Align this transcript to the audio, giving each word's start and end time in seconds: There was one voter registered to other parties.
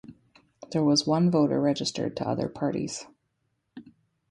There 0.71 0.83
was 0.83 1.05
one 1.05 1.29
voter 1.29 1.61
registered 1.61 2.17
to 2.17 2.27
other 2.27 2.49
parties. 2.49 3.05